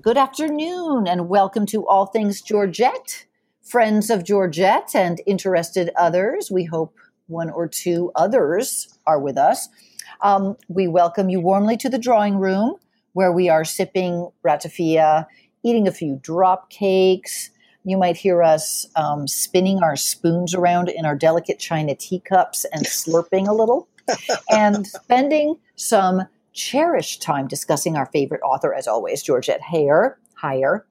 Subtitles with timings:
[0.00, 3.26] Good afternoon, and welcome to All Things Georgette,
[3.60, 6.50] friends of Georgette and interested others.
[6.50, 6.96] We hope
[7.26, 9.68] one or two others are with us.
[10.22, 12.76] Um, we welcome you warmly to the drawing room
[13.12, 15.26] where we are sipping ratafia,
[15.64, 17.50] eating a few drop cakes.
[17.84, 22.86] You might hear us um, spinning our spoons around in our delicate china teacups and
[22.86, 23.86] slurping a little,
[24.50, 30.14] and spending some cherished time discussing our favorite author, as always, Georgette Heyer.
[30.42, 30.82] Heyer.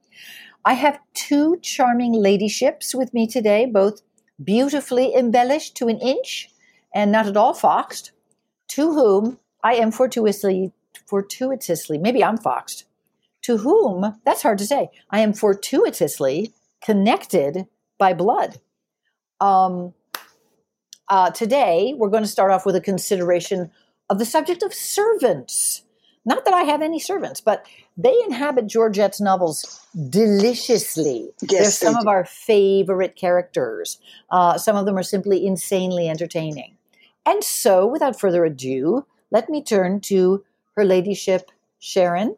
[0.64, 4.02] I have two charming ladyships with me today, both
[4.42, 6.50] beautifully embellished to an inch
[6.94, 8.12] and not at all foxed,
[8.68, 10.72] to whom I am fortuitously,
[11.06, 12.84] fortuitously, maybe I'm foxed,
[13.42, 16.52] to whom, that's hard to say, I am fortuitously
[16.82, 17.66] connected
[17.98, 18.60] by blood.
[19.40, 19.94] Um,
[21.08, 23.70] uh, today, we're going to start off with a consideration
[24.10, 25.82] of the subject of servants.
[26.26, 27.64] Not that I have any servants, but
[27.96, 29.80] they inhabit Georgette's novels
[30.10, 31.30] deliciously.
[31.40, 33.98] Yes, They're some they of our favorite characters.
[34.30, 36.76] Uh, some of them are simply insanely entertaining.
[37.24, 40.44] And so, without further ado, let me turn to
[40.76, 42.36] her ladyship, Sharon,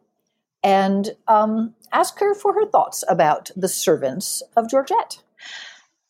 [0.63, 5.21] and um, ask her for her thoughts about the servants of Georgette.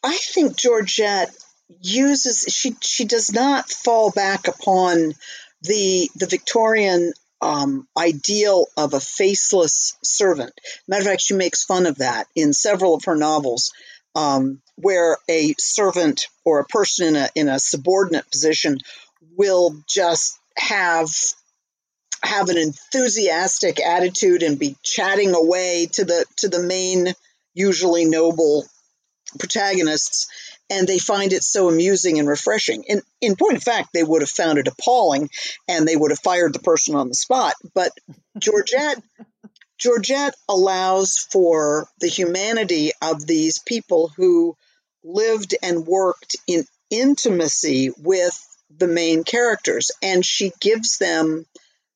[0.04, 1.36] I think Georgette
[1.82, 5.14] uses she she does not fall back upon
[5.64, 10.54] the the Victorian um, ideal of a faceless servant.
[10.88, 13.74] Matter of fact, she makes fun of that in several of her novels,
[14.16, 18.78] um, where a servant or a person in a in a subordinate position
[19.36, 21.10] will just have
[22.24, 27.14] have an enthusiastic attitude and be chatting away to the to the main
[27.54, 28.66] usually noble
[29.40, 30.28] protagonists
[30.74, 32.84] and they find it so amusing and refreshing.
[32.84, 35.30] In in point of fact, they would have found it appalling
[35.68, 37.54] and they would have fired the person on the spot.
[37.74, 37.92] But
[38.38, 39.02] Georgette
[39.78, 44.56] Georgette allows for the humanity of these people who
[45.04, 48.40] lived and worked in intimacy with
[48.78, 51.46] the main characters and she gives them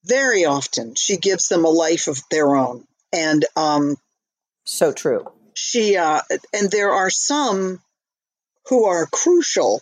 [0.03, 2.83] very often she gives them a life of their own
[3.13, 3.95] and um,
[4.65, 5.25] So true.
[5.53, 6.21] she uh,
[6.53, 7.81] and there are some
[8.69, 9.81] who are crucial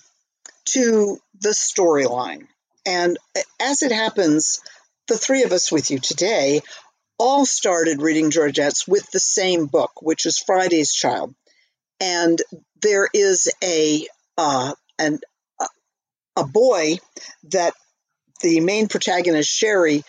[0.65, 2.47] to the storyline.
[2.85, 3.17] And
[3.59, 4.61] as it happens
[5.07, 6.61] the three of us with you today
[7.17, 11.33] all started reading georgette's with the same book which is friday's child.
[11.99, 12.41] And
[12.81, 14.05] there is a
[14.37, 15.19] uh, an,
[15.59, 15.65] a,
[16.37, 16.97] a boy
[17.51, 17.73] that
[18.41, 20.03] the main protagonist sherry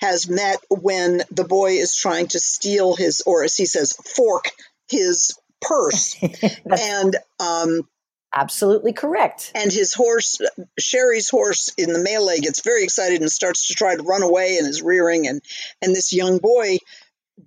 [0.00, 4.50] has met when the boy is trying to steal his or as he says fork
[4.88, 6.16] his purse.
[6.64, 7.88] And um,
[8.34, 9.52] absolutely correct.
[9.54, 10.38] and his horse
[10.78, 14.56] sherry's horse in the melee gets very excited and starts to try to run away
[14.58, 15.40] and is rearing and
[15.80, 16.78] and this young boy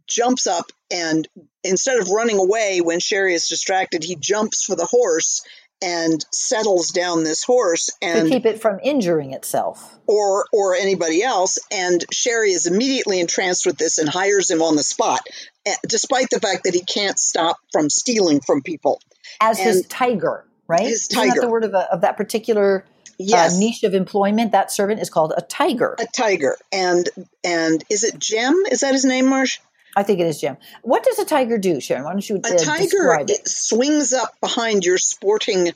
[0.07, 1.27] jumps up and
[1.63, 5.41] instead of running away when sherry is distracted he jumps for the horse
[5.81, 9.93] and settles down this horse To and keep it from injuring itself.
[10.07, 14.75] or or anybody else and sherry is immediately entranced with this and hires him on
[14.77, 15.21] the spot
[15.65, 19.01] eh, despite the fact that he can't stop from stealing from people
[19.41, 20.81] as his tiger, right?
[20.81, 22.85] His Isn't that the word of, a, of that particular
[23.17, 24.51] yes uh, niche of employment?
[24.51, 25.95] That servant is called a tiger.
[25.99, 27.09] a tiger and
[27.43, 29.59] and is it jim is that his name marsh
[29.95, 30.57] I think it is Jim.
[30.81, 32.03] What does a tiger do, Sharon?
[32.03, 33.39] Why don't you a uh, tiger describe it?
[33.39, 35.71] it swings up behind your sporting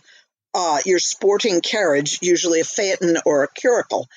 [0.54, 4.08] uh, your sporting carriage usually a phaeton or a curricle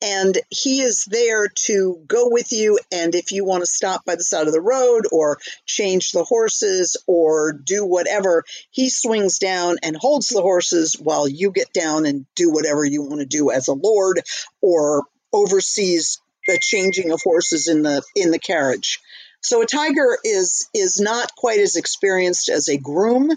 [0.00, 4.14] and he is there to go with you and if you want to stop by
[4.14, 9.76] the side of the road or change the horses or do whatever he swings down
[9.82, 13.50] and holds the horses while you get down and do whatever you want to do
[13.50, 14.20] as a lord
[14.60, 19.00] or oversees the changing of horses in the in the carriage.
[19.42, 23.30] So a tiger is is not quite as experienced as a groom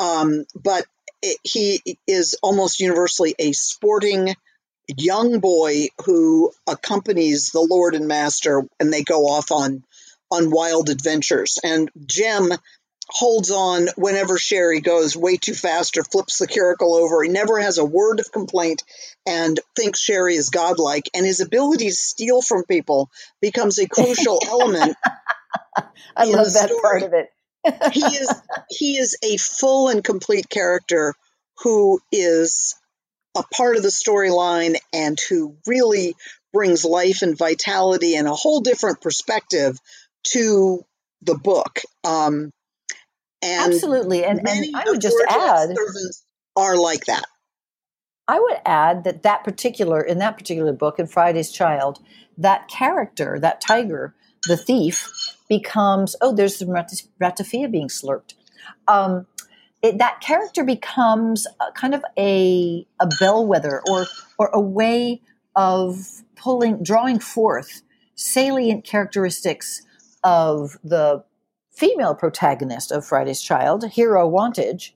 [0.00, 0.86] um, but
[1.22, 4.34] it, he is almost universally a sporting
[4.96, 9.82] young boy who accompanies the lord and master and they go off on
[10.30, 12.52] on wild adventures and jim
[13.12, 17.58] holds on whenever sherry goes way too fast or flips the curricle over he never
[17.58, 18.84] has a word of complaint
[19.26, 23.10] and thinks sherry is godlike and his ability to steal from people
[23.40, 24.96] becomes a crucial element
[26.16, 26.80] I love that story.
[26.82, 27.30] part of it.
[27.92, 31.14] he is he is a full and complete character
[31.58, 32.74] who is
[33.36, 36.14] a part of the storyline and who really
[36.52, 39.78] brings life and vitality and a whole different perspective
[40.24, 40.84] to
[41.22, 41.80] the book.
[42.04, 42.50] Um,
[43.42, 44.24] and Absolutely.
[44.24, 45.70] And, and I would just add,
[46.56, 47.24] are like that.
[48.28, 51.98] I would add that that particular, in that particular book, in Friday's Child,
[52.38, 54.14] that character, that tiger,
[54.46, 55.08] the thief,
[55.48, 58.34] becomes oh, there's some ratafia being slurped.
[58.86, 59.26] Um,
[59.82, 64.06] it, that character becomes a, kind of a a bellwether or
[64.38, 65.22] or a way
[65.56, 67.82] of pulling, drawing forth
[68.14, 69.82] salient characteristics
[70.22, 71.24] of the
[71.70, 74.94] female protagonist of Friday's Child, Hero Wantage,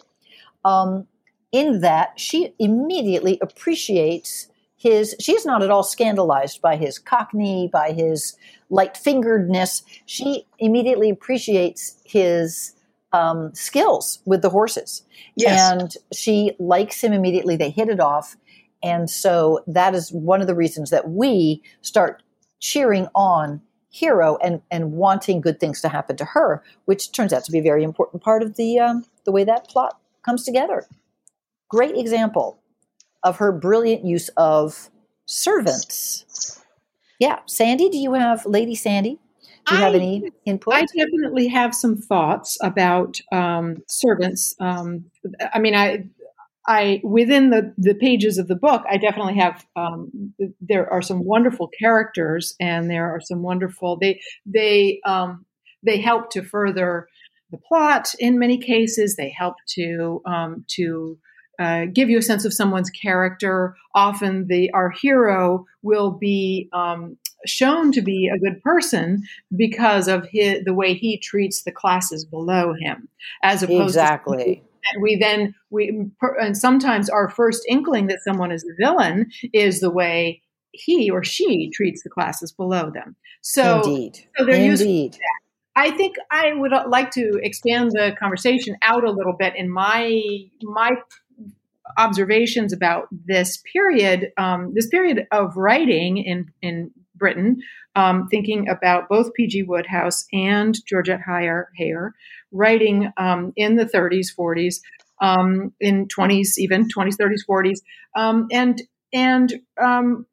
[0.64, 1.06] um,
[1.52, 7.70] in that she immediately appreciates his, she is not at all scandalized by his cockney,
[7.72, 8.37] by his
[8.69, 9.82] light fingeredness.
[10.04, 12.75] She immediately appreciates his
[13.14, 15.02] um, skills with the horses.
[15.37, 15.70] Yes.
[15.70, 17.56] And she likes him immediately.
[17.56, 18.37] They hit it off.
[18.82, 22.22] And so that is one of the reasons that we start
[22.58, 27.44] cheering on Hero and, and wanting good things to happen to her, which turns out
[27.44, 30.84] to be a very important part of the um, the way that plot comes together.
[31.69, 32.58] Great example
[33.22, 34.90] of her brilliant use of
[35.26, 36.61] servants.
[37.20, 39.20] Yeah, Sandy, do you have Lady Sandy?
[39.66, 40.75] Do you I, have any input?
[40.75, 44.55] I definitely have some thoughts about um, servants.
[44.61, 45.06] Um,
[45.52, 46.05] I mean, I
[46.66, 49.64] I within the the pages of the book, I definitely have.
[49.76, 53.99] Um, there are some wonderful characters, and there are some wonderful.
[54.00, 55.44] They they um,
[55.82, 57.08] they help to further
[57.50, 59.16] the plot in many cases.
[59.16, 61.19] They help to um, to
[61.58, 63.76] uh, give you a sense of someone's character.
[63.94, 69.23] Often, the our hero will be um, shown to be a good person
[69.56, 73.08] because of his, the way he treats the classes below him,
[73.43, 74.56] as opposed exactly.
[74.56, 74.61] to
[75.00, 79.91] we then we and sometimes our first inkling that someone is a villain is the
[79.91, 80.43] way
[80.73, 83.17] he or she treats the classes below them.
[83.43, 84.26] So, Indeed.
[84.37, 85.19] so they're Indeed.
[85.76, 90.23] I think I would like to expand the conversation out a little bit in my
[90.62, 90.93] my
[91.99, 96.90] observations about this period, um, this period of writing in in
[97.25, 97.56] Britain,
[97.97, 99.62] um, thinking about both P.G.
[99.62, 102.11] Wodehouse and Georgette Heyer, Heyer
[102.53, 104.81] writing um, in the 30s, 40s,
[105.23, 107.79] um, in 20s, even 20s, 30s, 40s,
[108.15, 108.82] um, and
[109.15, 110.26] and um,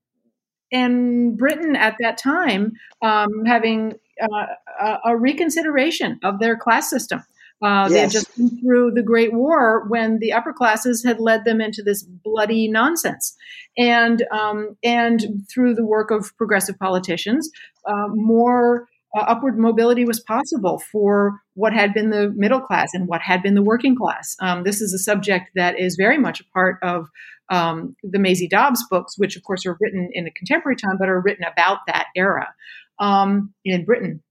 [0.73, 7.23] and Britain at that time um, having uh, a reconsideration of their class system.
[7.61, 7.91] Uh, yes.
[7.91, 11.61] They had just been through the Great War when the upper classes had led them
[11.61, 13.35] into this bloody nonsense,
[13.77, 17.49] and um, and through the work of progressive politicians,
[17.85, 23.07] uh, more uh, upward mobility was possible for what had been the middle class and
[23.07, 24.35] what had been the working class.
[24.39, 27.09] Um, this is a subject that is very much a part of
[27.49, 31.09] um, the Maisie Dobbs books, which of course are written in a contemporary time, but
[31.09, 32.53] are written about that era
[32.99, 34.23] um, in Britain.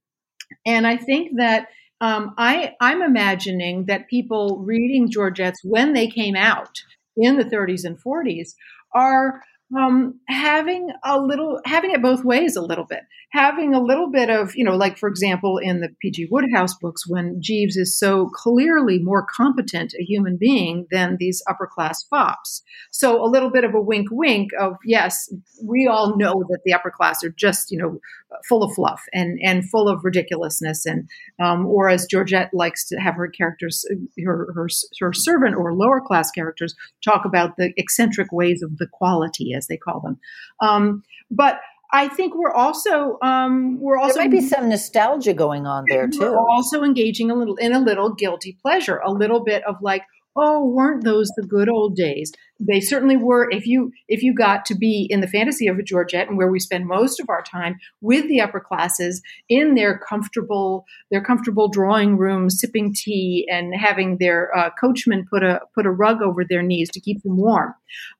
[0.67, 1.69] And I think that
[2.00, 6.82] um, I, I'm imagining that people reading Georgette's when they came out
[7.17, 8.55] in the 30s and 40s
[8.94, 9.43] are
[9.76, 14.28] um, having a little, having it both ways a little bit, having a little bit
[14.28, 16.28] of, you know, like for example, in the P.G.
[16.31, 21.67] Wodehouse books, when Jeeves is so clearly more competent a human being than these upper
[21.67, 22.62] class fops.
[22.90, 26.73] So a little bit of a wink, wink of yes, we all know that the
[26.73, 28.00] upper class are just, you know,
[28.49, 31.09] full of fluff and and full of ridiculousness, and
[31.42, 33.85] um, or as Georgette likes to have her characters,
[34.25, 34.68] her, her
[35.00, 39.67] her servant or lower class characters talk about the eccentric ways of the quality, as
[39.67, 40.19] they call them.
[40.61, 41.61] Um, but
[41.93, 46.09] I think we're also um, we're also there might be some nostalgia going on there
[46.09, 46.21] too.
[46.21, 50.05] We're also engaging a little in a little guilty pleasure, a little bit of like,
[50.37, 52.31] oh, weren't those the good old days?
[52.61, 53.50] They certainly were.
[53.50, 56.50] If you if you got to be in the fantasy of a Georgette, and where
[56.50, 61.69] we spend most of our time with the upper classes in their comfortable their comfortable
[61.69, 66.45] drawing room, sipping tea, and having their uh, coachman put a put a rug over
[66.45, 67.75] their knees to keep them warm.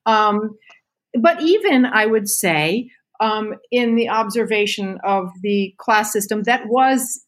[0.05, 0.57] Um,
[1.19, 2.89] but even I would say
[3.19, 7.23] um, in the observation of the class system that was,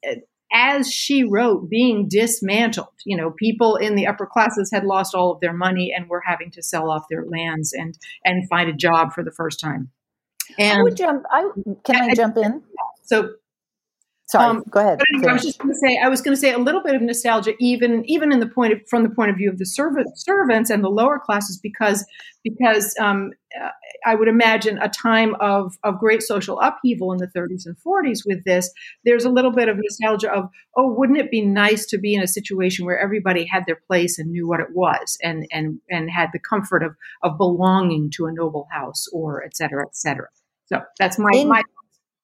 [0.52, 2.88] as she wrote, being dismantled.
[3.06, 6.24] You know, people in the upper classes had lost all of their money and were
[6.26, 9.90] having to sell off their lands and and find a job for the first time.
[10.58, 11.24] And I would jump.
[11.32, 11.50] I
[11.86, 12.64] can I, I jump in?
[13.04, 13.34] So
[14.30, 15.02] Sorry, um, go ahead.
[15.14, 16.96] Anyway, I was just going to say, I was going to say a little bit
[16.96, 19.66] of nostalgia, even even in the point of, from the point of view of the
[19.66, 22.06] servant, servants and the lower classes, because
[22.42, 23.70] because um, uh,
[24.06, 28.20] I would imagine a time of of great social upheaval in the 30s and 40s
[28.26, 28.72] with this.
[29.04, 32.24] There's a little bit of nostalgia of, oh, wouldn't it be nice to be in
[32.24, 36.10] a situation where everybody had their place and knew what it was, and and and
[36.10, 40.28] had the comfort of of belonging to a noble house, or et cetera, et cetera.
[40.68, 41.62] So that's my in, my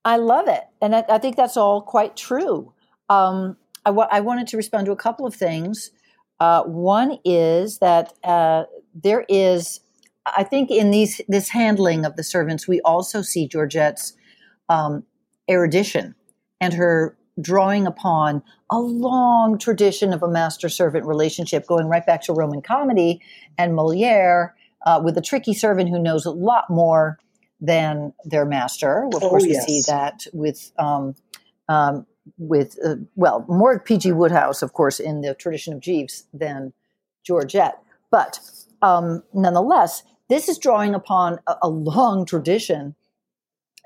[0.06, 0.64] I love it.
[0.82, 2.74] And I, I think that's all quite true.
[3.10, 5.92] Um, I, w- I wanted to respond to a couple of things.
[6.40, 8.64] Uh, one is that uh,
[8.94, 9.82] there is,
[10.26, 14.14] I think, in these this handling of the servants, we also see Georgette's
[14.70, 15.04] um,
[15.50, 16.16] erudition
[16.62, 22.22] and her drawing upon a long tradition of a master servant relationship going right back
[22.24, 23.22] to Roman comedy
[23.58, 27.18] and Moliere uh, with a tricky servant who knows a lot more
[27.62, 29.06] than their master.
[29.14, 29.66] Of Oh, course, yes.
[29.68, 30.72] we see that with.
[30.78, 31.16] Um,
[31.68, 32.06] um,
[32.38, 34.12] with uh, well, more P.G.
[34.12, 36.74] Wodehouse, of course, in the tradition of Jeeves than
[37.26, 37.80] Georgette,
[38.12, 38.40] but
[38.84, 42.96] um, nonetheless, this is drawing upon a, a long tradition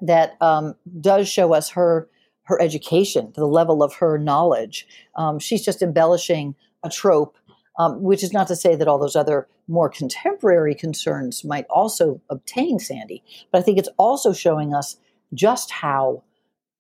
[0.02, 2.10] that um, does show us her
[2.44, 4.86] her education, the level of her knowledge.
[5.16, 7.38] Um, she's just embellishing a trope,
[7.80, 12.22] um, which is not to say that all those other more contemporary concerns might also
[12.30, 14.98] obtain Sandy, but I think it's also showing us
[15.34, 16.24] just how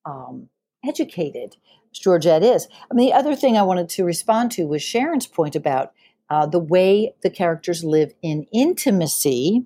[0.05, 0.49] um,
[0.85, 1.55] educated
[1.93, 2.67] Georgette is.
[2.89, 5.93] I mean, the other thing I wanted to respond to was Sharon's point about
[6.29, 9.65] uh, the way the characters live in intimacy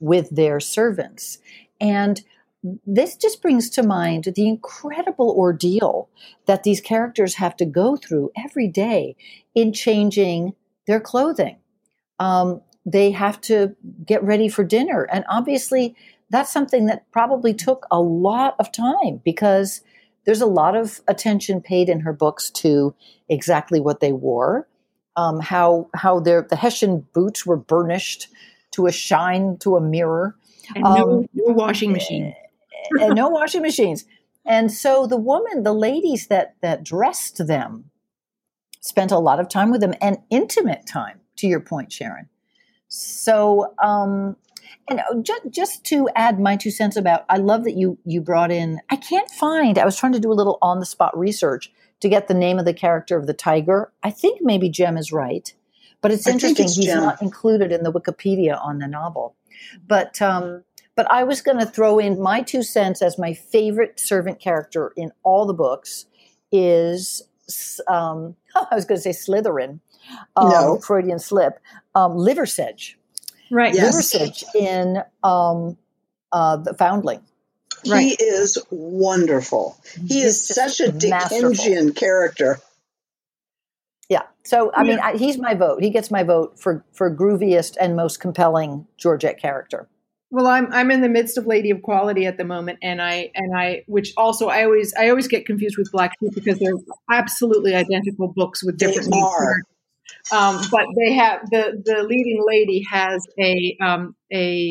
[0.00, 1.38] with their servants.
[1.80, 2.22] And
[2.86, 6.08] this just brings to mind the incredible ordeal
[6.46, 9.16] that these characters have to go through every day
[9.54, 10.54] in changing
[10.86, 11.56] their clothing.
[12.22, 13.74] Um, they have to
[14.06, 15.08] get ready for dinner.
[15.12, 15.96] And obviously,
[16.30, 19.80] that's something that probably took a lot of time because
[20.24, 22.94] there's a lot of attention paid in her books to
[23.28, 24.68] exactly what they wore,
[25.16, 28.28] um, how how their the Hessian boots were burnished
[28.72, 30.36] to a shine to a mirror,
[30.74, 32.34] And no, Um, no washing machine.
[33.00, 34.04] and no washing machines.
[34.46, 37.90] And so the woman, the ladies that that dressed them,
[38.80, 41.21] spent a lot of time with them and intimate time.
[41.42, 42.28] To your point, Sharon.
[42.86, 44.36] So, um,
[44.88, 48.52] and just just to add my two cents about, I love that you you brought
[48.52, 48.78] in.
[48.90, 49.76] I can't find.
[49.76, 52.60] I was trying to do a little on the spot research to get the name
[52.60, 53.92] of the character of the tiger.
[54.04, 55.52] I think maybe Jem is right,
[56.00, 56.64] but it's I interesting.
[56.66, 56.98] it's He's Jem.
[57.00, 59.34] not included in the Wikipedia on the novel.
[59.88, 60.62] But um,
[60.94, 64.92] but I was going to throw in my two cents as my favorite servant character
[64.96, 66.06] in all the books
[66.52, 67.20] is
[67.88, 69.80] um, I was going to say Slytherin,
[70.36, 70.78] um, No.
[70.78, 71.58] Freudian slip,
[71.94, 72.94] um, Liversedge.
[73.50, 73.74] Right.
[73.74, 74.14] Yes.
[74.14, 75.76] Liversedge in um,
[76.32, 77.20] uh, the Foundling.
[77.86, 78.16] Right.
[78.18, 79.76] He is wonderful.
[80.06, 81.50] He He's is such a masterful.
[81.50, 82.60] Dickensian character.
[84.08, 84.22] Yeah.
[84.44, 85.82] So I mean, I, he's my vote.
[85.82, 89.88] He gets my vote for for grooviest and most compelling Georgette character.
[90.30, 93.30] Well, I'm I'm in the midst of Lady of Quality at the moment, and I
[93.34, 96.72] and I which also I always I always get confused with Black Sheep because they're
[97.10, 99.24] absolutely identical books with different names.
[99.24, 99.56] are.
[100.32, 104.70] Um, but they have the the leading lady has a um, a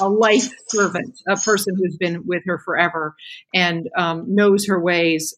[0.00, 3.14] a life servant, a person who's been with her forever
[3.54, 5.34] and um, knows her ways.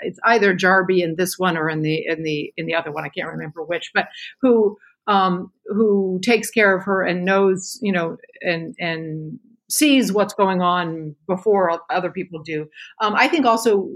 [0.00, 3.04] It's either Jurby in this one or in the in the in the other one.
[3.04, 4.08] I can't remember which, but
[4.42, 4.76] who
[5.06, 9.38] um, who takes care of her and knows you know and and
[9.68, 12.66] sees what's going on before other people do.
[13.00, 13.88] Um, I think also.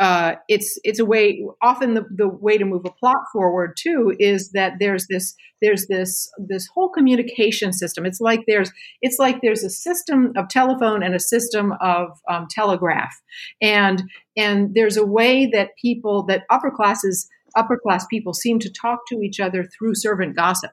[0.00, 4.16] Uh, it's it's a way often the, the way to move a plot forward too
[4.18, 8.06] is that there's this there's this this whole communication system.
[8.06, 12.46] It's like there's it's like there's a system of telephone and a system of um,
[12.50, 13.14] telegraph.
[13.60, 14.02] And
[14.38, 19.00] and there's a way that people that upper classes upper class people seem to talk
[19.08, 20.70] to each other through servant gossip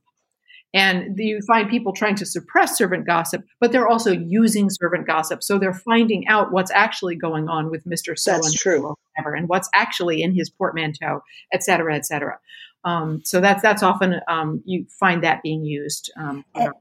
[0.73, 5.41] and you find people trying to suppress servant gossip, but they're also using servant gossip.
[5.43, 8.17] So they're finding out what's actually going on with Mr.
[8.17, 8.79] So That's and true.
[8.81, 11.21] so whatever, and what's actually in his portmanteau,
[11.53, 12.37] et cetera, et cetera.
[12.83, 16.11] Um, so that's that's often um, you find that being used.
[16.17, 16.73] Um, And,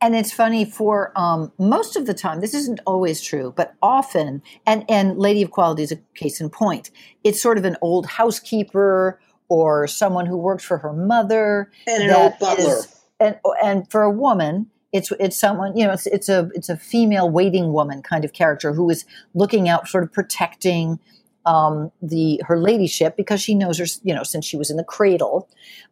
[0.00, 2.40] and it's funny for um, most of the time.
[2.40, 6.50] This isn't always true, but often, and and Lady of Quality is a case in
[6.50, 6.90] point.
[7.24, 12.10] It's sort of an old housekeeper or someone who worked for her mother, And an
[12.10, 12.64] old butler.
[12.78, 16.68] is- and and for a woman, it's it's someone you know it's it's a it's
[16.68, 20.98] a female waiting woman kind of character who is looking out, sort of protecting
[21.46, 24.84] um, the her ladyship because she knows her you know since she was in the
[24.84, 25.48] cradle.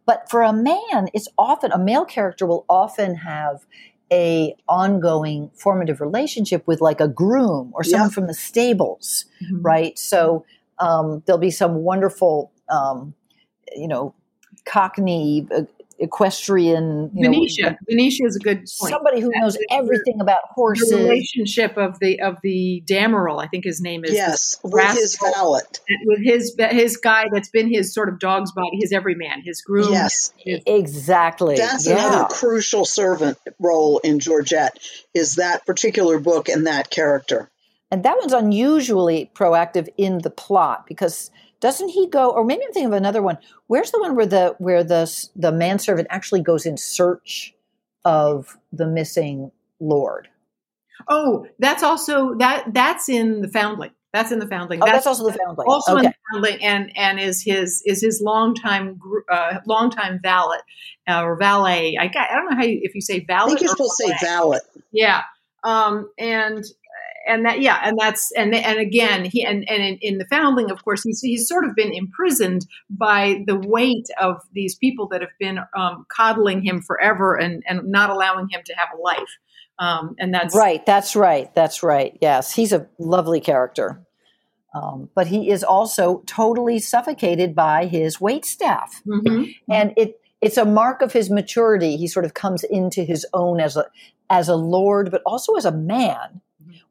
[0.06, 3.66] But for a man, it's often a male character will often have
[4.12, 8.14] a ongoing formative relationship with like a groom or someone Yeah.
[8.14, 9.64] from the stables Mhm.
[9.64, 9.98] right?
[9.98, 10.44] So
[10.78, 13.14] um, there'll be some wonderful, um,
[13.74, 14.14] you know,
[14.64, 15.62] Cockney uh,
[15.98, 18.92] equestrian, you Venetia, know, Venetia is a good point.
[18.92, 20.92] somebody who knows The- everything about the horses.
[20.92, 25.60] relationship of the of the Damerel, I think his name is Yes, with his valet.
[26.06, 29.92] with his his guy that's been his sort of dog's body, his everyman, his groom.
[29.92, 31.56] Yes, his- Exactly.
[31.56, 32.08] that's yeah.
[32.08, 34.78] another crucial servant role in Georgette.
[35.14, 37.50] Is that particular book and that character?
[37.88, 41.30] and that one's unusually proactive in the plot because
[41.66, 44.54] doesn't he go or maybe i'm thinking of another one where's the one where the
[44.58, 47.54] where the the manservant actually goes in search
[48.04, 50.28] of the missing lord
[51.08, 53.90] Oh, that's also that that's in the Foundling.
[54.12, 54.82] That's in the Foundling.
[54.82, 55.68] Oh, that's, that's also the Foundling.
[55.68, 55.98] Also okay.
[55.98, 58.98] in the Foundling, and and is his is his longtime
[59.30, 60.58] uh, longtime valet
[61.08, 61.96] uh, or valet.
[62.00, 63.44] I, got, I don't know how you, if you say valet.
[63.44, 64.58] I think you're supposed to say valet.
[64.92, 65.22] Yeah,
[65.64, 66.64] um, and
[67.26, 70.70] and that yeah and that's and and again he and and in, in, the foundling
[70.70, 75.20] of course he's he's sort of been imprisoned by the weight of these people that
[75.20, 79.36] have been um, coddling him forever and and not allowing him to have a life.
[79.78, 84.02] Um, and that's right that's right that's right yes he's a lovely character.
[84.74, 89.02] Um, but he is also totally suffocated by his wait staff.
[89.06, 89.44] Mm-hmm.
[89.70, 91.96] and it it's a mark of his maturity.
[91.96, 93.86] He sort of comes into his own as a
[94.28, 96.40] as a lord but also as a man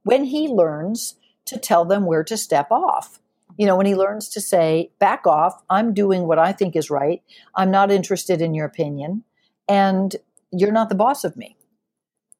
[0.06, 3.20] when he learns to tell them where to step off.
[3.58, 6.90] You know, when he learns to say, back off, I'm doing what I think is
[6.90, 7.22] right,
[7.56, 9.24] I'm not interested in your opinion,
[9.68, 10.16] and
[10.52, 11.58] you're not the boss of me.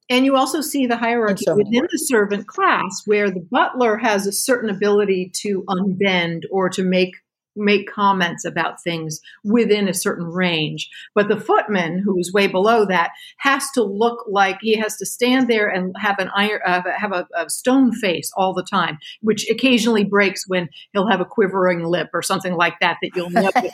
[0.08, 4.26] And you also see the hierarchy so within the servant class where the butler has
[4.26, 7.16] a certain ability to unbend or to make
[7.56, 10.88] make comments about things within a certain range.
[11.14, 15.48] But the footman, who's way below that, has to look like he has to stand
[15.48, 19.48] there and have an iron, uh, have a, a, stone face all the time, which
[19.50, 22.98] occasionally breaks when he'll have a quivering lip or something like that.
[23.02, 23.72] That you'll notice.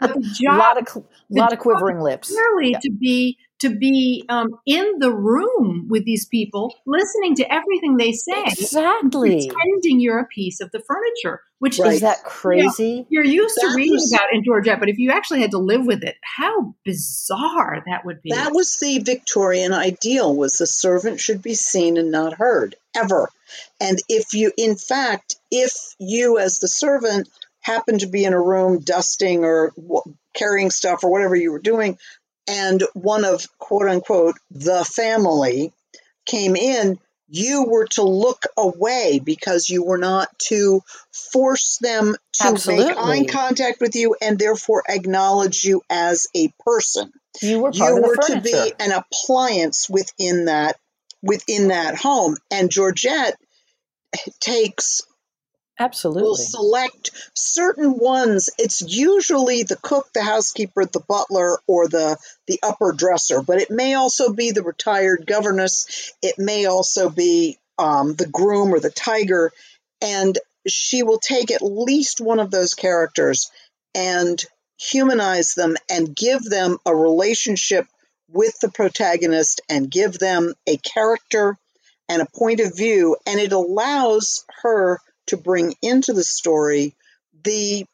[0.00, 2.28] a lot of lot of quivering lips.
[2.28, 2.78] Clearly, yeah.
[2.80, 8.12] to be to be um, in the room with these people, listening to everything they
[8.12, 8.44] say.
[8.46, 9.48] Exactly.
[9.48, 11.94] Pretending you're a piece of the furniture, which right.
[11.94, 13.06] is that crazy?
[13.08, 15.52] You are used that to reading was, about in Georgette, but if you actually had
[15.52, 18.30] to live with it, how bizarre that would be.
[18.30, 23.28] That was the Victorian ideal: was the servant should be seen and not heard ever.
[23.80, 27.28] And if you, in fact, if you as the servant
[27.60, 29.72] happened to be in a room dusting or
[30.34, 31.98] carrying stuff or whatever you were doing,
[32.48, 35.72] and one of quote unquote the family
[36.24, 40.80] came in, you were to look away because you were not to
[41.32, 42.86] force them to Absolutely.
[42.86, 47.12] make eye contact with you and therefore acknowledge you as a person.
[47.42, 50.76] You were you were to be an appliance within that
[51.22, 52.36] within that home.
[52.50, 53.36] And Georgette
[54.40, 55.02] takes
[55.78, 56.22] Absolutely.
[56.22, 58.48] will select certain ones.
[58.58, 63.70] It's usually the cook, the housekeeper, the butler, or the the upper dresser, but it
[63.70, 66.12] may also be the retired governess.
[66.22, 69.52] It may also be um, the groom or the tiger,
[70.00, 73.50] and she will take at least one of those characters
[73.94, 74.42] and
[74.78, 77.86] humanize them and give them a relationship
[78.28, 81.56] with the protagonist and give them a character
[82.08, 86.94] and a point of view, and it allows her to bring into the story
[87.42, 87.86] the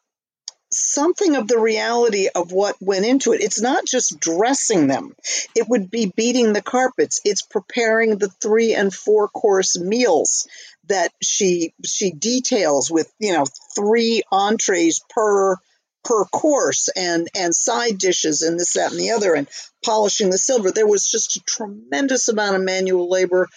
[0.71, 3.41] something of the reality of what went into it.
[3.41, 5.15] It's not just dressing them.
[5.55, 7.21] It would be beating the carpets.
[7.23, 10.47] It's preparing the three and four course meals
[10.87, 15.55] that she she details with, you know, three entrees per
[16.03, 19.47] per course and and side dishes and this that and the other and
[19.85, 20.71] polishing the silver.
[20.71, 23.47] There was just a tremendous amount of manual labor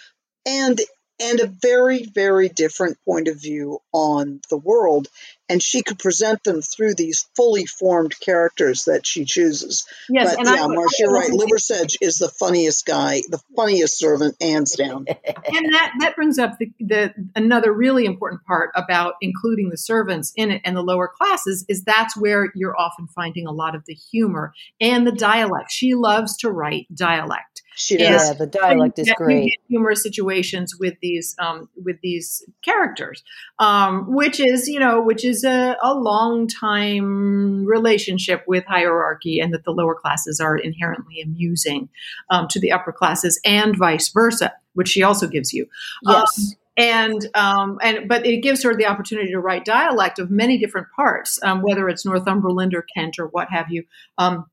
[0.45, 0.81] and
[1.21, 5.09] and a very, very different point of view on the world.
[5.49, 9.87] And she could present them through these fully formed characters that she chooses.
[10.09, 11.31] Yes, but and yeah, Marcia, you're right.
[11.31, 15.07] Liversedge is the funniest guy, the funniest servant, hands down.
[15.09, 20.33] and that that brings up the, the another really important part about including the servants
[20.35, 23.85] in it and the lower classes is that's where you're often finding a lot of
[23.87, 25.71] the humor and the dialect.
[25.71, 27.56] She loves to write dialect.
[27.79, 28.29] She does.
[28.29, 29.53] Yeah, the dialect is great.
[29.69, 33.23] Humorous situations with these um, with these characters,
[33.59, 39.53] um, which is you know which is a, a long time relationship with hierarchy, and
[39.53, 41.91] that the lower classes are inherently amusing
[42.31, 45.67] um, to the upper classes, and vice versa, which she also gives you.
[46.03, 46.39] Yes.
[46.39, 50.57] Um, and um, and but it gives her the opportunity to write dialect of many
[50.57, 53.85] different parts, um, whether it's Northumberland or Kent or what have you.
[54.17, 54.47] Um,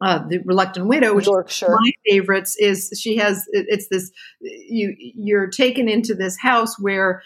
[0.00, 1.76] uh, the reluctant widow which Yorkshire.
[1.80, 7.22] my favorites is she has it's this you you're taken into this house where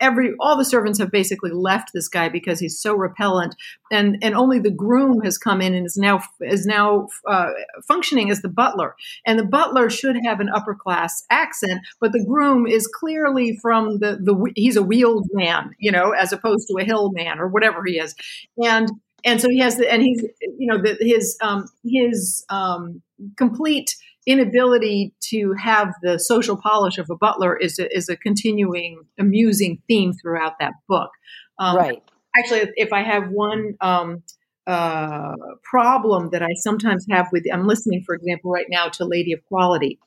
[0.00, 3.54] every all the servants have basically left this guy because he's so repellent
[3.90, 7.50] and and only the groom has come in and is now is now uh,
[7.86, 8.94] functioning as the butler
[9.26, 13.98] and the butler should have an upper class accent but the groom is clearly from
[13.98, 17.48] the the he's a wheeled man you know as opposed to a hill man or
[17.48, 18.14] whatever he is
[18.58, 18.90] and
[19.24, 20.22] and so he has the and he's
[20.58, 23.02] you know the, his um, his um,
[23.36, 23.94] complete
[24.26, 29.82] inability to have the social polish of a butler is a, is a continuing amusing
[29.88, 31.10] theme throughout that book.
[31.58, 32.02] Um, right.
[32.36, 34.22] Actually, if I have one um,
[34.66, 39.32] uh, problem that I sometimes have with, I'm listening, for example, right now to Lady
[39.32, 39.98] of Quality,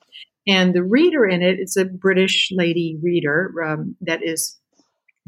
[0.46, 4.58] and the reader in it, it's a British lady reader um, that is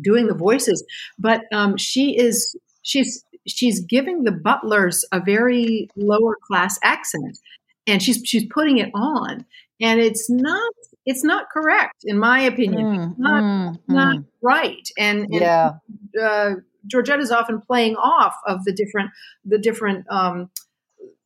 [0.01, 0.85] doing the voices,
[1.18, 7.39] but um, she is she's she's giving the butlers a very lower class accent,
[7.87, 9.45] and she's she's putting it on,
[9.81, 10.73] and it's not
[11.05, 12.85] it's not correct in my opinion.
[12.87, 14.25] Mm, it's not mm, not mm.
[14.43, 15.73] right, and, and Yeah.
[16.21, 16.55] uh,
[16.87, 19.11] Georgette is often playing off of the different
[19.45, 20.51] the different um,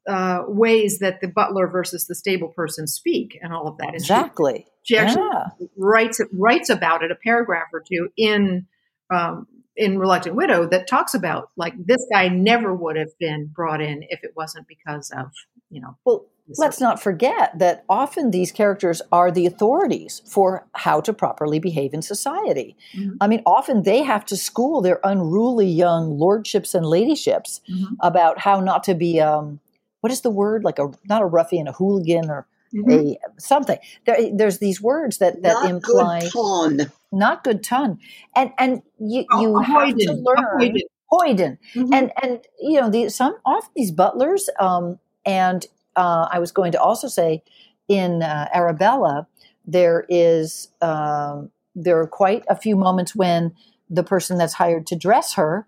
[0.09, 3.89] uh, ways that the butler versus the stable person speak and all of that.
[3.89, 4.67] And she- Exactly.
[4.83, 5.45] she, actually Yeah.
[5.77, 8.67] writes writes about it a paragraph or two in
[9.11, 9.47] um,
[9.81, 14.05] in Reluctant Widow that talks about like this guy never would have been brought in
[14.11, 15.33] if it wasn't because of
[15.71, 15.97] you know.
[16.05, 16.27] Well,
[16.59, 21.95] let's not forget that often these characters are the authorities for how to properly behave
[21.95, 22.77] in society.
[22.95, 23.17] Mhm.
[23.21, 27.97] I mean, often they have to school their unruly young lordships and ladyships Mhm.
[28.01, 29.61] about how not to be um,
[30.03, 32.93] what is the word like a not a ruffian, a hooligan, or Mhm.
[32.93, 33.79] a something.
[34.07, 36.93] There, there's these words that that Not imply good ton.
[37.13, 37.99] Not good ton,
[38.37, 40.75] and and you Oh, you have to learn
[41.13, 41.59] hoyden.
[41.75, 41.93] Mhm.
[41.93, 46.71] and and you know these some often these butlers um and uh i was going
[46.71, 47.43] to also say
[47.89, 49.27] in uh, arabella
[49.67, 53.53] there is um there are quite a few moments when
[53.89, 55.67] the person that's hired to dress her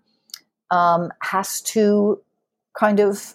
[0.71, 2.21] um has to
[2.79, 3.33] kind of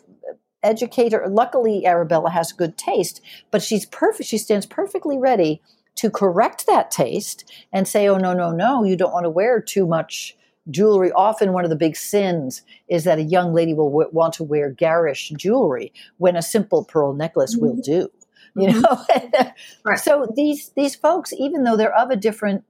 [0.63, 5.61] educate her luckily arabella has good taste but she's perfect she stands perfectly ready
[5.99, 9.61] to correct that taste and say oh no no no you don't want to wear
[9.61, 10.37] too much
[10.71, 14.33] jewelry often one of the big sins is that a young lady will w- want
[14.35, 18.09] to wear garish jewelry when a simple pearl necklace will do
[18.57, 18.83] you Mhm.
[18.83, 19.51] know
[19.85, 19.99] Right.
[19.99, 22.65] so these these folks even though they're of a different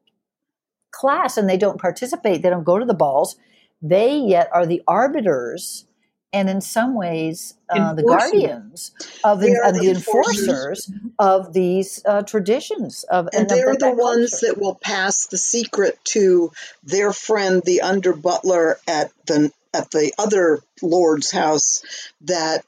[0.91, 3.37] class and they don't participate they don't go to the balls
[3.83, 5.85] they yet are the arbiters
[6.33, 8.93] and in some ways uh, the guardians
[9.25, 10.49] of the, of the enforcers.
[10.49, 14.47] enforcers of these uh, traditions of And of they're the ones culture.
[14.47, 16.53] that will pass the secret to
[16.85, 21.83] their friend, the under butler at the at the other lord's house,
[22.23, 22.65] that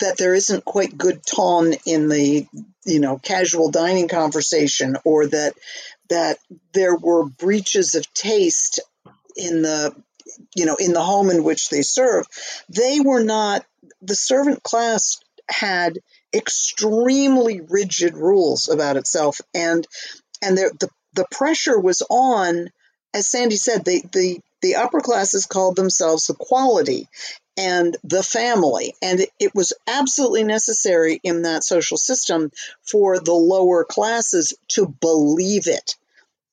[0.00, 2.46] that there isn't quite good tone in the
[2.84, 5.54] you know casual dining conversation, or that
[6.08, 6.38] that
[6.72, 8.80] there were breaches of taste
[9.36, 9.94] in the
[10.54, 12.26] you know in the home in which they serve.
[12.68, 13.64] They were not
[14.02, 15.18] the servant class
[15.50, 15.98] had
[16.34, 19.86] extremely rigid rules about itself and
[20.42, 22.68] and there, the the pressure was on
[23.14, 27.08] as sandy said the the the upper classes called themselves the quality
[27.56, 33.84] and the family and it was absolutely necessary in that social system for the lower
[33.84, 35.96] classes to believe it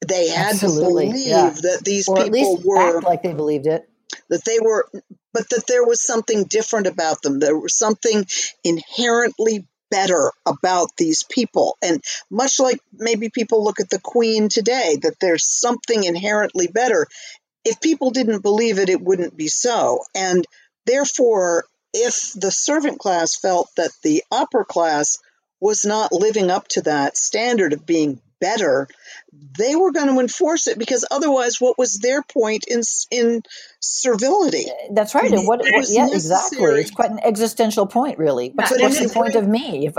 [0.07, 1.49] they had Absolutely, to believe yeah.
[1.49, 3.89] that these or people were act like they believed it.
[4.29, 4.87] that they were
[5.33, 7.39] but that there was something different about them.
[7.39, 8.25] There was something
[8.63, 11.77] inherently better about these people.
[11.81, 17.07] And much like maybe people look at the queen today that there's something inherently better.
[17.63, 19.99] If people didn't believe it it wouldn't be so.
[20.15, 20.45] And
[20.85, 25.17] therefore if the servant class felt that the upper class
[25.61, 28.87] was not living up to that standard of being better
[29.57, 33.41] they were going to enforce it because otherwise what was their point in in
[33.79, 35.31] servility That's right.
[35.31, 36.81] And what, what was yeah, exactly.
[36.81, 38.51] It's quite an existential point, really.
[38.53, 39.89] What's, Yeah, what's and the it- point of me?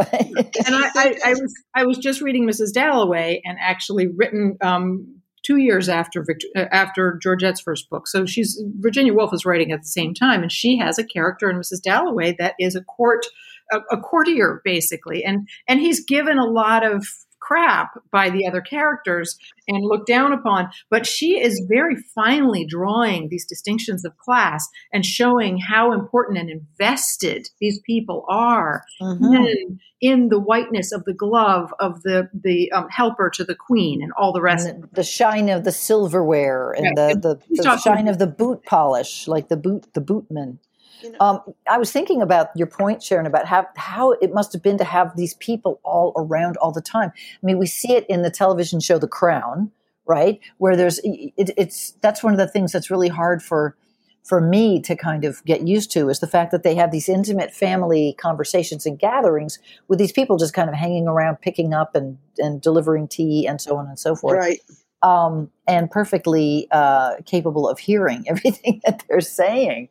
[0.66, 2.72] And I, I, I was I was just reading Mrs.
[2.72, 8.08] Dalloway and actually written um, two years after Victor, uh, after Georgette's first book.
[8.08, 11.48] So she's Virginia Woolf is writing at the same time, and she has a character
[11.50, 11.82] in Mrs.
[11.82, 13.26] Dalloway that is a court
[13.72, 17.06] a, a courtier basically, and and he's given a lot of
[17.46, 23.28] crap by the other characters and looked down upon but she is very finely drawing
[23.28, 29.34] these distinctions of class and showing how important and invested these people are Mhm.
[29.46, 34.02] in, in the whiteness of the glove of the the um, helper to the queen
[34.02, 34.66] and all the rest.
[34.66, 37.20] The, the shine of the silverware and Right.
[37.22, 40.58] the, the, the shine of the boot polish, like the boot the bootman.
[41.06, 41.40] You know- Um,
[41.70, 44.84] I was thinking about your point, Sharon, about how how it must have been to
[44.84, 47.12] have these people all around all the time.
[47.14, 49.70] I mean, we see it in the television show The Crown,
[50.06, 50.40] right?
[50.58, 53.76] Where there's it, it's that's one of the things that's really hard for
[54.24, 57.08] for me to kind of get used to is the fact that they have these
[57.08, 61.94] intimate family conversations and gatherings with these people just kind of hanging around, picking up
[61.94, 64.60] and and delivering tea and so on and so forth right
[65.02, 69.88] um, and perfectly uh, capable of hearing everything that they're saying.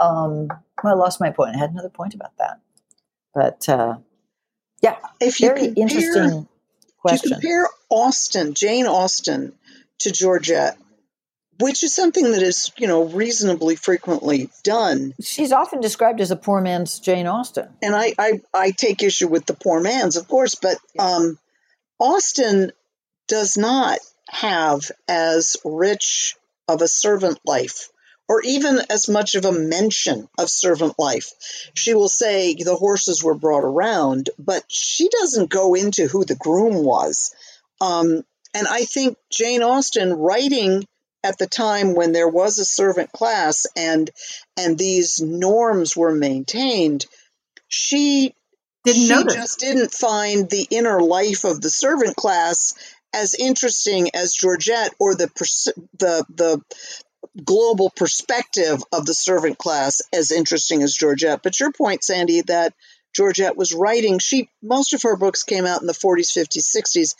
[0.00, 0.48] Um,
[0.82, 1.54] well, I lost my point.
[1.54, 2.60] I had another point about that,
[3.34, 3.98] but uh,
[4.82, 6.48] yeah, if you very compare, interesting if you
[6.98, 7.32] question.
[7.32, 9.52] compare Austen, Jane Austen,
[10.00, 10.78] to Georgette,
[11.58, 15.14] which is something that is, you know, reasonably frequently done.
[15.20, 17.68] She's often described as a poor man's Jane Austen.
[17.82, 21.38] And I, I, I take issue with the poor man's, of course, but um,
[21.98, 22.72] Austen
[23.28, 26.36] does not have as rich
[26.66, 27.90] of a servant life
[28.30, 31.32] or even as much of a mention of servant life.
[31.74, 36.36] She will say the horses were brought around, but she doesn't go into who the
[36.36, 37.34] groom was.
[37.80, 38.22] Um,
[38.54, 40.86] and I think Jane Austen writing
[41.24, 44.08] at the time when there was a servant class and
[44.56, 47.06] and these norms were maintained,
[47.66, 48.32] she
[48.84, 49.34] didn't she notice.
[49.34, 52.74] just didn't find the inner life of the servant class
[53.12, 55.26] as interesting as Georgette or the
[55.98, 56.62] the the
[57.44, 61.42] global perspective of the servant class as interesting as Georgette.
[61.42, 62.74] But your point, Sandy, that
[63.14, 67.14] Georgette was writing, she most of her books came out in the 40s, 50s, 60s,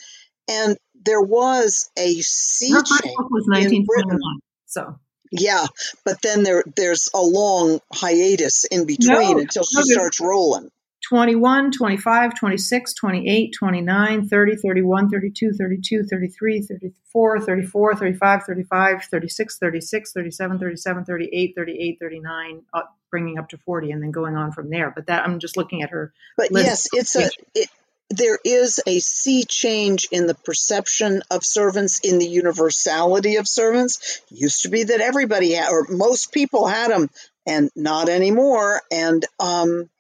[0.49, 4.19] and there was a sea her change was in Britain.
[4.67, 4.99] So
[5.33, 5.67] yeah,
[6.05, 10.71] but then there there's a long hiatus in between no, until she no, starts rolling.
[11.11, 19.59] 21, 25, 26, 28, 29, 30, 31, 32, 32, 33, 34, 34, 35, 35, 36,
[19.59, 24.53] 36, 37, 37, 38, 38, 39, uh, bringing up to 40 and then going on
[24.53, 24.93] from there.
[24.95, 26.13] But that I'm just looking at her.
[26.37, 27.69] But yes, it's a it,
[28.11, 34.21] there is a sea change in the perception of servants, in the universality of servants.
[34.31, 37.11] It used to be that everybody had, or most people had them,
[37.47, 38.81] and not anymore.
[38.93, 39.91] And um,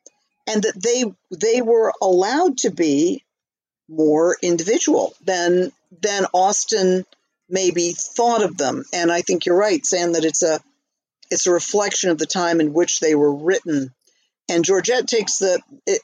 [0.50, 1.04] and that they
[1.36, 3.24] they were allowed to be
[3.88, 7.06] more individual than than Austen
[7.48, 8.84] maybe thought of them.
[8.92, 10.60] And I think you're right, saying that it's a
[11.30, 13.92] it's a reflection of the time in which they were written.
[14.48, 16.02] And Georgette takes the it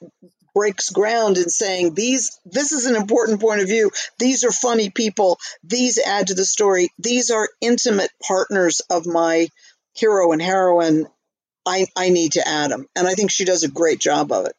[0.54, 3.90] breaks ground in saying these this is an important point of view.
[4.18, 5.38] These are funny people.
[5.64, 6.90] These add to the story.
[6.98, 9.48] These are intimate partners of my
[9.94, 11.06] hero and heroine
[11.66, 12.86] I, I need to add them.
[12.94, 14.54] And I think she does a great job of it.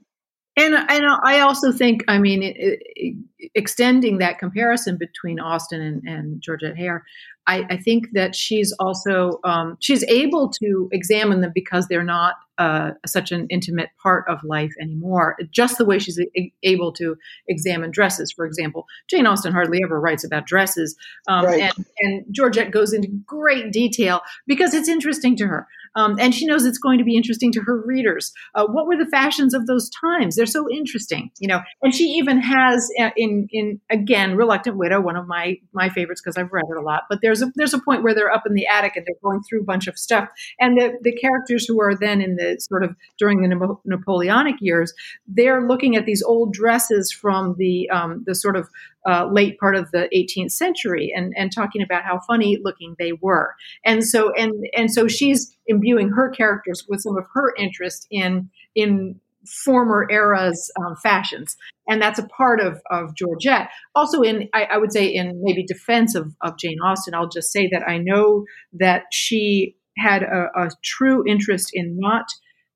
[0.57, 3.15] And, and I also think, I mean, it, it,
[3.53, 7.01] extending that comparison between Austen and, and Georgette Heyer,
[7.45, 12.35] I, I, think that she's also um, she's able to examine them because they're not
[12.57, 15.37] uh, such an intimate part of life anymore.
[15.49, 17.15] Just the way she's a- able to
[17.47, 18.85] examine dresses, for example.
[19.09, 20.97] Jane Austen hardly ever writes about dresses,
[21.29, 21.61] um, right.
[21.61, 25.67] and, and Georgette goes into great detail because it's interesting to her.
[25.97, 28.31] Um, and she knows it's going to be interesting to her readers.
[28.53, 30.35] Uh, what were the fashions of those times?
[30.35, 31.61] They're so interesting, you know.
[31.81, 36.21] And she even has uh, in in again, Reluctant Widow, one of my my favorites
[36.21, 37.03] because I've read it a lot.
[37.09, 39.41] But there's a there's a point where they're up in the attic and they're going
[39.41, 40.29] through a bunch of stuff,
[40.59, 44.93] and the the characters who are then in the sort of during the Napoleonic years,
[45.27, 48.69] they're looking at these old dresses from the um, the sort of
[49.07, 53.13] uh, late part of the 18th century and, and talking about how funny looking they
[53.21, 53.55] were.
[53.85, 58.49] And so and and so she's imbuing her characters with some of her interest in
[58.75, 59.19] in
[59.63, 61.55] former eras um, fashions
[61.87, 65.63] and that's a part of, of georgette also in I, I, would say in maybe
[65.63, 68.43] defense of, of jane austen i'll just say that i know
[68.73, 72.25] that she had a, a true interest in not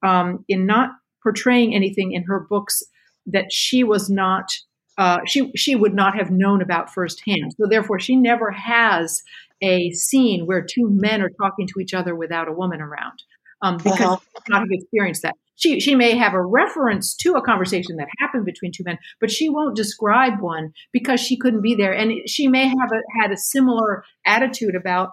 [0.02, 0.92] um, in not
[1.22, 2.84] portraying anything in her books
[3.26, 4.50] that she was not
[4.98, 7.54] uh, she she would not have known about firsthand.
[7.60, 9.24] So therefore, she never has
[9.62, 13.22] a scene where two men are talking to each other without a woman around
[13.62, 14.18] um, because uh-huh.
[14.18, 15.36] she not have experienced that.
[15.56, 19.30] She she may have a reference to a conversation that happened between two men, but
[19.30, 23.32] she won't describe one because she couldn't be there, and she may have a, had
[23.32, 25.12] a similar attitude about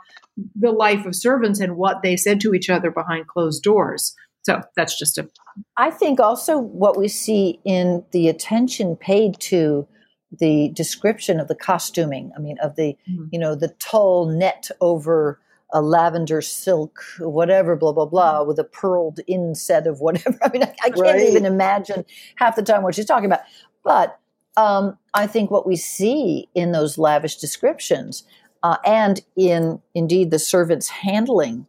[0.54, 4.14] the life of servants and what they said to each other behind closed doors.
[4.42, 5.28] So that's just a.
[5.76, 9.86] I think also what we see in the attention paid to
[10.30, 12.32] the description of the costuming.
[12.36, 13.26] I mean, of the mm-hmm.
[13.30, 15.40] you know the tulle net over
[15.72, 18.48] a lavender silk, whatever, blah blah blah, mm-hmm.
[18.48, 20.38] with a pearled inset of whatever.
[20.42, 21.28] I mean, I, I can't right.
[21.28, 22.04] even imagine
[22.36, 23.40] half the time what she's talking about.
[23.84, 24.18] But
[24.56, 28.24] um, I think what we see in those lavish descriptions
[28.62, 31.66] uh, and in indeed the servants' handling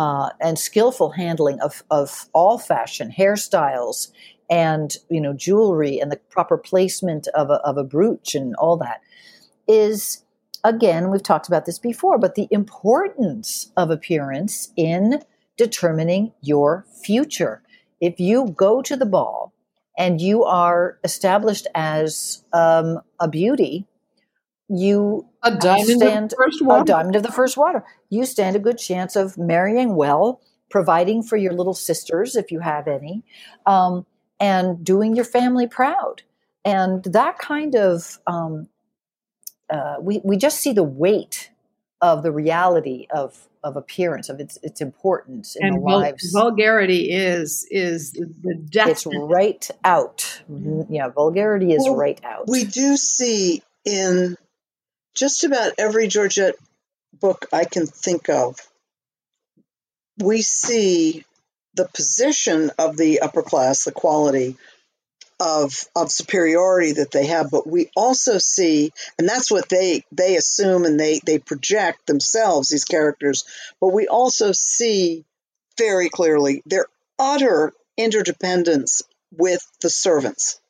[0.00, 4.10] uh, and skillful handling of, of all fashion, hairstyles,
[4.48, 8.78] and you know jewelry, and the proper placement of a, of a brooch and all
[8.78, 9.02] that
[9.68, 10.24] is
[10.64, 15.20] again we've talked about this before, but the importance of appearance in
[15.58, 17.62] determining your future.
[18.00, 19.52] If you go to the ball
[19.98, 23.86] and you are established as um, a beauty,
[24.70, 26.82] you a diamond stand, of the first water.
[26.82, 27.84] A diamond of the first water.
[28.08, 32.60] You stand a good chance of marrying well, providing for your little sisters if you
[32.60, 33.22] have any,
[33.66, 34.06] um,
[34.38, 36.22] and doing your family proud.
[36.64, 38.68] And that kind of um,
[39.68, 41.50] uh, we we just see the weight
[42.00, 46.30] of the reality of of appearance of its its importance in and the lives.
[46.32, 48.88] Vulgarity is is the death.
[48.88, 50.42] It's right out.
[50.50, 50.92] Mm-hmm.
[50.92, 52.44] Yeah, vulgarity is well, right out.
[52.48, 54.36] We do see in
[55.14, 56.56] just about every Georgette
[57.12, 58.56] book I can think of,
[60.18, 61.24] we see
[61.74, 64.56] the position of the upper class, the quality
[65.40, 70.36] of of superiority that they have, but we also see, and that's what they they
[70.36, 73.44] assume and they they project themselves these characters,
[73.80, 75.24] but we also see
[75.78, 76.86] very clearly their
[77.18, 80.60] utter interdependence with the servants.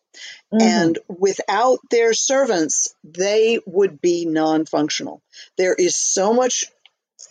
[0.53, 0.63] Mm-hmm.
[0.63, 5.23] And without their servants, they would be non functional.
[5.57, 6.65] There is so much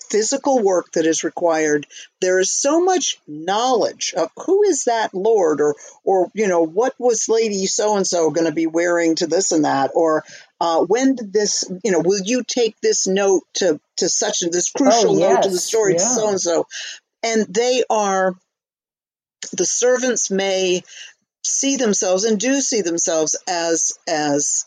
[0.10, 1.86] physical work that is required.
[2.22, 6.96] There is so much knowledge of who is that Lord, or or you know what
[6.98, 10.24] was Lady so and so going to be wearing to this and that, or
[10.60, 14.52] uh, when did this you know will you take this note to to such and
[14.52, 15.36] this crucial oh, yes.
[15.36, 16.00] note to the story yeah.
[16.00, 16.68] to so and so,
[17.24, 18.36] and they are
[19.54, 20.84] the servants may
[21.44, 24.66] see themselves and do see themselves as as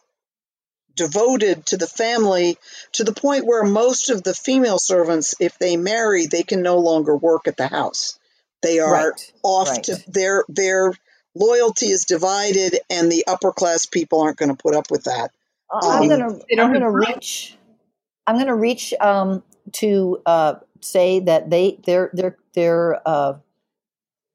[0.95, 2.59] devoted to the family
[2.93, 6.79] to the point where most of the female servants, if they marry, they can no
[6.79, 8.19] longer work at the house.
[8.63, 9.33] They are right.
[9.43, 9.85] off right.
[9.85, 10.93] to their their
[11.35, 15.31] loyalty is divided, and the upper class people aren't going to put up with that.
[15.73, 17.57] I'm um, going to I'm going to reach
[18.27, 23.35] I'm going to reach um, to uh, say that they their their their uh,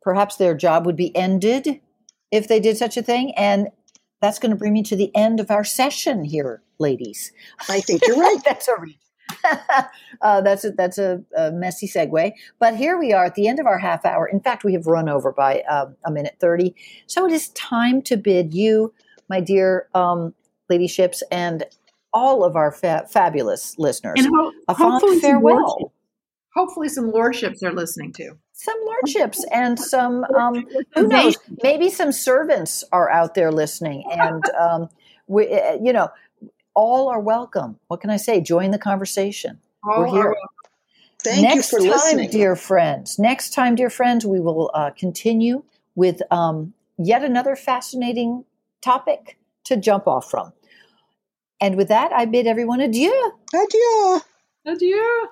[0.02, 1.80] perhaps their job would be ended
[2.32, 3.70] if they did such a thing, and
[4.22, 7.32] that's going to bring me to the end of our session here, ladies.
[7.70, 8.38] I think you're right.
[8.46, 8.98] that's a reach.
[10.22, 12.32] uh, that's a, that's a, a, messy segue.
[12.60, 14.28] But here we are at the end of our half hour.
[14.28, 16.74] In fact, we have run over by uh, a minute 30.
[17.08, 18.94] So it is time to bid you,
[19.30, 20.34] my dear um,
[20.72, 21.66] ladyships, and
[22.14, 25.94] all of our fa- fabulous listeners ho- a fond farewell.
[26.56, 30.66] Hopefully, some lordships are listening too some lordships and some um,
[30.96, 31.38] who knows?
[31.62, 34.90] maybe some servants are out there listening and um,
[35.28, 36.10] we, eh, eh, you know
[36.74, 37.80] all are welcome.
[37.88, 38.42] What can i say?
[38.42, 39.60] Join the conversation.
[39.84, 40.36] All we're here.
[41.24, 42.30] Thank next you for time listening.
[42.32, 45.64] dear friends next time dear friends we will uh, continue
[45.96, 48.44] with um, yet another fascinating
[48.82, 50.52] topic to jump off from.
[51.62, 53.34] And with that i bid everyone adieu.
[53.54, 54.22] Adieu.
[54.66, 55.28] Adieu